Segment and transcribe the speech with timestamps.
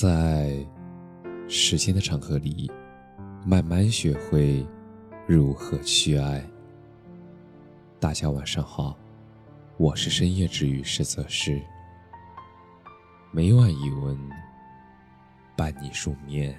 [0.00, 0.66] 在
[1.46, 2.72] 时间的长河里，
[3.44, 4.66] 慢慢学会
[5.26, 6.42] 如何去爱。
[7.98, 8.96] 大家晚上好，
[9.76, 11.60] 我是深夜治愈师泽师，
[13.30, 14.18] 每晚一文
[15.54, 16.58] 伴你入眠，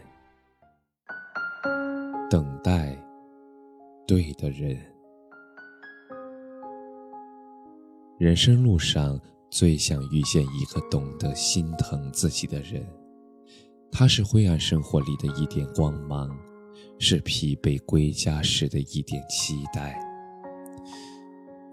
[2.29, 2.95] 等待
[4.05, 4.79] 对的人。
[8.19, 9.19] 人生路上
[9.49, 12.85] 最想遇见一个懂得心疼自己的人。
[13.91, 16.35] 他是灰暗生活里的一点光芒，
[16.97, 19.99] 是疲惫归家时的一点期待。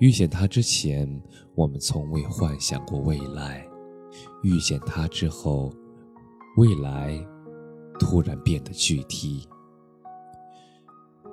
[0.01, 1.09] 遇见他之前，
[1.55, 3.63] 我们从未幻想过未来；
[4.43, 5.73] 遇见他之后，
[6.57, 7.19] 未来
[7.99, 9.49] 突然变得具体。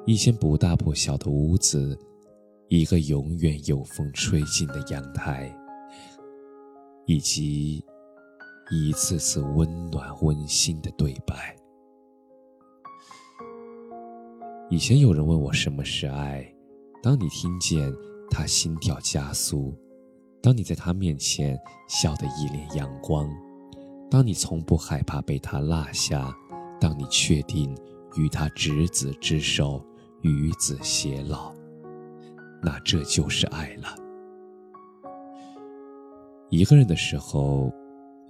[0.05, 1.99] 一间不大不小的屋子，
[2.69, 5.51] 一个永远有风吹进的阳台，
[7.05, 7.83] 以及……
[8.71, 11.55] 一次次温暖温馨的对白。
[14.71, 16.43] 以前有人问我什么是爱，
[17.03, 17.93] 当你听见
[18.31, 19.77] 他心跳加速，
[20.41, 21.55] 当你在他面前
[21.87, 23.29] 笑得一脸阳光，
[24.09, 26.35] 当你从不害怕被他落下，
[26.81, 27.77] 当你确定
[28.17, 29.85] 与他执子之手，
[30.21, 31.53] 与子偕老，
[32.63, 33.95] 那这就是爱了。
[36.49, 37.71] 一个人的时候。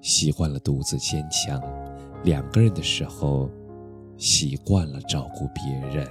[0.05, 1.59] 习惯了独自坚强，
[2.23, 3.49] 两个人的时候，
[4.17, 6.07] 习惯了照顾别人。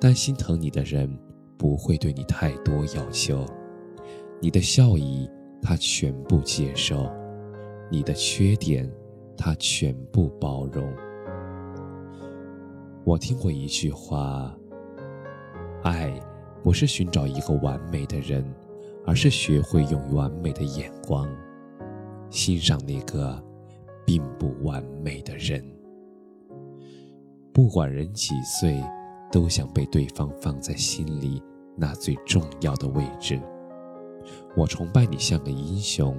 [0.00, 1.10] 但心疼你的人
[1.58, 3.44] 不会对你太多要求，
[4.40, 5.28] 你的笑意
[5.60, 7.10] 他全部接受，
[7.90, 8.88] 你的缺点
[9.36, 10.88] 他全部包容。
[13.02, 14.56] 我听过一句话：
[15.82, 16.14] 爱
[16.62, 18.44] 不是寻找一个完美的人，
[19.04, 21.28] 而是学会用完美的眼光。
[22.34, 23.40] 欣赏那个
[24.04, 25.64] 并不完美的人。
[27.52, 28.82] 不管人几岁，
[29.30, 31.40] 都想被对方放在心里
[31.76, 33.40] 那最重要的位置。
[34.56, 36.18] 我崇拜你像个英雄，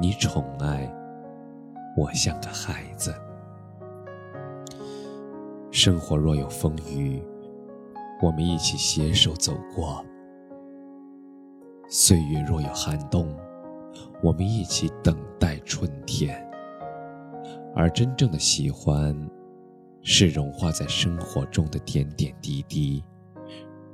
[0.00, 0.90] 你宠爱
[1.98, 3.14] 我像个孩子。
[5.70, 7.22] 生活若有风雨，
[8.22, 10.02] 我们一起携手走过；
[11.90, 13.28] 岁月若有寒冬。
[14.22, 16.40] 我们一起等待春天，
[17.74, 19.16] 而真正的喜欢，
[20.00, 23.02] 是融化在生活中的点点滴滴，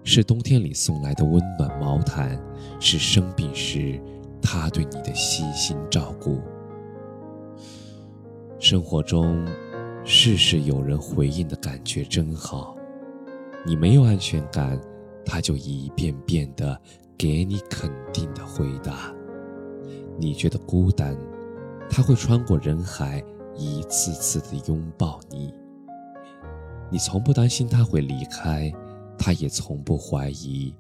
[0.05, 2.39] 是冬天里送来的温暖毛毯，
[2.79, 3.99] 是生病时
[4.43, 6.43] 他对你的悉心照顾。
[8.61, 9.47] 生活中，
[10.05, 12.77] 事事有人回应的感觉真好。
[13.65, 14.79] 你没有安全感，
[15.25, 16.79] 他就一遍遍的
[17.17, 18.88] 给你肯定的回答。
[20.19, 21.17] 你觉得孤单，
[21.89, 23.23] 他会穿过人海，
[23.55, 25.55] 一次次的拥抱你。
[26.91, 28.73] 你从不担心他会离开，
[29.17, 30.75] 他也从不怀疑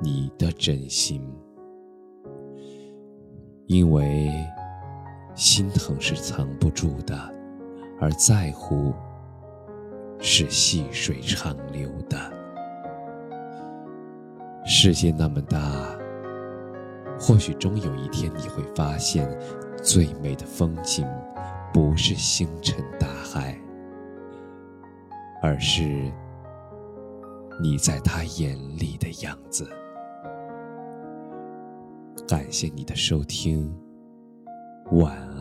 [0.00, 1.20] 你的真心。
[3.66, 4.30] 因为
[5.34, 7.16] 心疼是藏不住的，
[8.00, 8.92] 而在乎
[10.20, 12.16] 是细水长流的。
[14.64, 15.98] 世界那么大。
[17.26, 19.26] 或许终有一天你会发现，
[19.82, 21.08] 最美的风景
[21.72, 23.58] 不是星辰大海，
[25.42, 26.12] 而是
[27.62, 29.66] 你在他眼里的样子。
[32.28, 33.74] 感谢你的收听，
[34.92, 35.33] 晚安。